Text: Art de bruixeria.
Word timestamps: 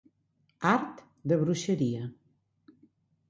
Art 0.69 1.03
de 1.31 1.37
bruixeria. 1.43 2.07